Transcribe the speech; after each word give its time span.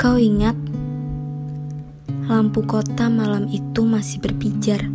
Kau 0.00 0.16
ingat, 0.16 0.56
lampu 2.24 2.64
kota 2.64 3.12
malam 3.12 3.44
itu 3.52 3.84
masih 3.84 4.16
berpijar. 4.24 4.88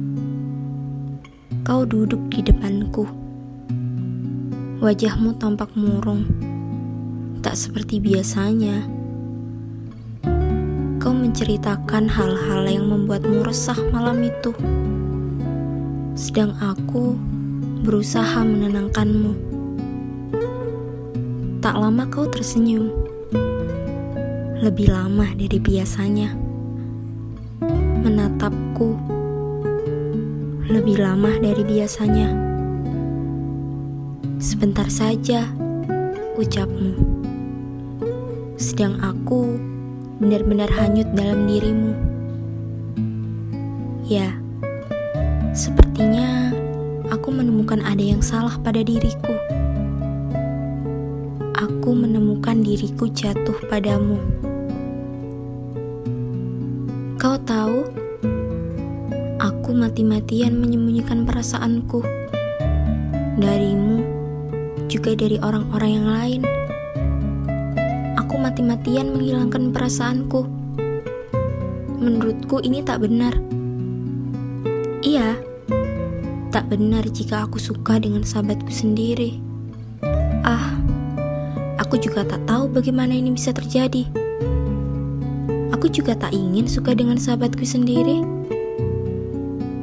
Kau 1.62 1.86
duduk 1.86 2.18
di 2.34 2.42
depanku. 2.42 3.06
Wajahmu 4.82 5.38
tampak 5.38 5.70
murung, 5.78 6.26
tak 7.46 7.54
seperti 7.54 8.02
biasanya. 8.02 8.82
Kau 10.98 11.14
menceritakan 11.14 12.10
hal-hal 12.10 12.66
yang 12.66 12.90
membuatmu 12.90 13.46
resah 13.46 13.78
malam 13.94 14.26
itu. 14.26 14.58
Sedang 16.18 16.58
aku 16.58 17.14
berusaha 17.86 18.42
menenangkanmu. 18.42 19.38
Tak 21.62 21.78
lama 21.78 22.10
kau 22.10 22.26
tersenyum 22.26 23.06
lebih 24.56 24.88
lama 24.88 25.28
dari 25.36 25.60
biasanya. 25.60 26.32
Menatapku 28.06 28.96
lebih 30.72 30.96
lama 31.04 31.36
dari 31.44 31.60
biasanya. 31.68 32.32
Sebentar 34.40 34.88
saja, 34.88 35.44
ucapmu. 36.40 36.96
Sedang 38.56 38.96
aku 39.04 39.60
benar-benar 40.24 40.72
hanyut 40.72 41.12
dalam 41.12 41.44
dirimu. 41.52 41.92
Ya, 44.08 44.40
sepertinya 45.52 46.56
aku 47.12 47.28
menemukan 47.36 47.84
ada 47.84 48.02
yang 48.02 48.24
salah 48.24 48.56
pada 48.64 48.80
diriku. 48.80 49.36
Aku 51.60 51.92
menemukan 51.92 52.64
diriku 52.64 53.12
jatuh 53.12 53.60
padamu. 53.68 54.45
Kau 57.26 57.42
tahu, 57.42 57.82
aku 59.42 59.74
mati-matian 59.74 60.62
menyembunyikan 60.62 61.26
perasaanku 61.26 62.06
darimu, 63.42 64.06
juga 64.86 65.18
dari 65.18 65.42
orang-orang 65.42 65.90
yang 65.90 66.06
lain. 66.06 66.42
Aku 68.22 68.38
mati-matian 68.38 69.10
menghilangkan 69.10 69.74
perasaanku. 69.74 70.46
Menurutku, 71.98 72.62
ini 72.62 72.86
tak 72.86 73.02
benar. 73.02 73.34
Iya, 75.02 75.34
tak 76.54 76.70
benar 76.70 77.10
jika 77.10 77.50
aku 77.50 77.58
suka 77.58 77.98
dengan 77.98 78.22
sahabatku 78.22 78.70
sendiri. 78.70 79.42
Ah, 80.46 80.78
aku 81.82 81.98
juga 81.98 82.22
tak 82.22 82.46
tahu 82.46 82.70
bagaimana 82.70 83.18
ini 83.18 83.34
bisa 83.34 83.50
terjadi. 83.50 84.25
Aku 85.86 85.94
juga 86.02 86.18
tak 86.18 86.34
ingin 86.34 86.66
suka 86.66 86.98
dengan 86.98 87.14
sahabatku 87.14 87.62
sendiri. 87.62 88.26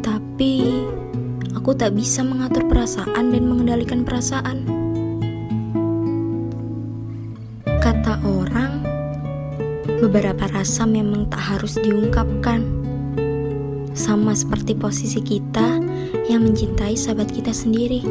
Tapi 0.03 0.83
aku 1.55 1.79
tak 1.79 1.95
bisa 1.95 2.27
mengatur 2.27 2.67
perasaan 2.67 3.31
dan 3.31 3.47
mengendalikan 3.47 4.03
perasaan. 4.03 4.67
Kata 7.63 8.19
orang, 8.27 8.83
beberapa 10.03 10.51
rasa 10.51 10.91
memang 10.91 11.31
tak 11.31 11.39
harus 11.39 11.79
diungkapkan. 11.79 12.67
Sama 13.95 14.35
seperti 14.35 14.75
posisi 14.75 15.23
kita 15.23 15.79
yang 16.27 16.43
mencintai 16.51 16.99
sahabat 16.99 17.31
kita 17.31 17.55
sendiri. 17.55 18.03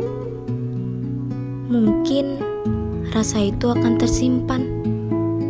Mungkin 1.68 2.40
rasa 3.12 3.52
itu 3.52 3.68
akan 3.68 4.00
tersimpan 4.00 4.80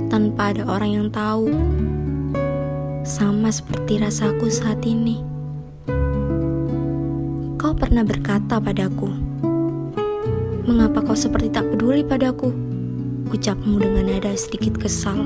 tanpa 0.10 0.58
ada 0.58 0.66
orang 0.66 0.90
yang 0.90 1.08
tahu 1.14 1.54
sama 3.02 3.50
seperti 3.50 3.98
rasaku 3.98 4.46
saat 4.54 4.86
ini. 4.86 5.26
Kau 7.58 7.74
pernah 7.74 8.06
berkata 8.06 8.62
padaku, 8.62 9.10
"Mengapa 10.70 11.02
kau 11.02 11.18
seperti 11.18 11.50
tak 11.50 11.66
peduli 11.74 12.06
padaku?" 12.06 12.54
Ucapmu 13.32 13.80
dengan 13.80 14.12
nada 14.12 14.36
sedikit 14.36 14.76
kesal. 14.76 15.18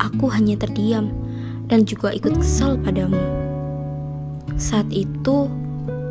Aku 0.00 0.32
hanya 0.32 0.56
terdiam 0.56 1.12
dan 1.68 1.84
juga 1.84 2.10
ikut 2.10 2.40
kesal 2.40 2.80
padamu. 2.80 3.20
Saat 4.56 4.88
itu, 4.90 5.46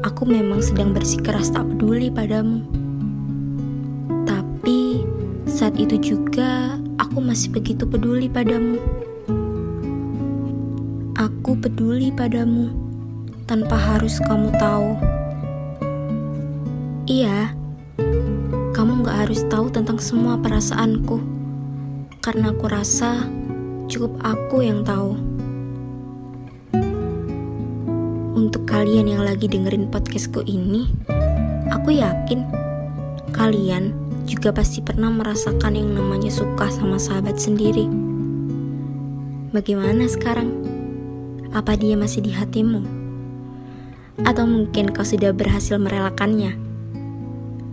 aku 0.05 0.23
memang 0.29 0.61
sedang 0.61 0.93
bersikeras 0.93 1.49
tak 1.49 1.65
peduli 1.67 2.13
padamu. 2.13 2.61
Tapi 4.29 5.03
saat 5.49 5.73
itu 5.79 5.97
juga 5.99 6.77
aku 7.01 7.17
masih 7.17 7.49
begitu 7.49 7.83
peduli 7.89 8.29
padamu. 8.29 8.77
Peduli 11.53 12.09
padamu 12.09 12.73
tanpa 13.45 13.77
harus 13.77 14.17
kamu 14.25 14.49
tahu. 14.57 14.97
Iya, 17.05 17.53
kamu 18.73 19.05
gak 19.05 19.29
harus 19.29 19.45
tahu 19.47 19.69
tentang 19.69 20.01
semua 20.01 20.35
perasaanku, 20.41 21.21
karena 22.25 22.49
aku 22.49 22.65
rasa 22.65 23.29
cukup 23.85 24.17
aku 24.25 24.65
yang 24.65 24.81
tahu. 24.81 25.13
Untuk 28.33 28.65
kalian 28.65 29.13
yang 29.13 29.21
lagi 29.21 29.45
dengerin 29.45 29.93
podcastku 29.93 30.41
ini, 30.49 30.89
aku 31.69 32.01
yakin 32.01 32.49
kalian 33.29 33.93
juga 34.25 34.49
pasti 34.49 34.81
pernah 34.81 35.13
merasakan 35.13 35.77
yang 35.77 35.93
namanya 35.93 36.33
suka 36.33 36.67
sama 36.73 36.97
sahabat 36.97 37.37
sendiri. 37.37 37.85
Bagaimana 39.53 40.09
sekarang? 40.09 40.72
Apa 41.53 41.77
dia 41.77 41.93
masih 41.93 42.25
di 42.25 42.33
hatimu? 42.33 42.81
Atau 44.25 44.49
mungkin 44.49 44.89
kau 44.89 45.05
sudah 45.05 45.29
berhasil 45.37 45.77
merelakannya? 45.77 46.57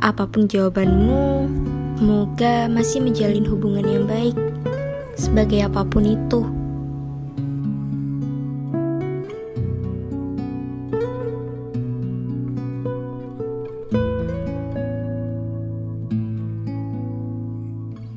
Apa 0.05 0.29
pun 0.29 0.45
jawabanmu, 0.45 1.49
semoga 1.97 2.69
masih 2.69 3.01
menjalin 3.01 3.49
hubungan 3.49 3.89
yang 3.89 4.05
baik. 4.05 4.37
Sebagai 5.17 5.65
apa 5.65 5.89
pun 5.89 6.05
itu, 6.05 6.45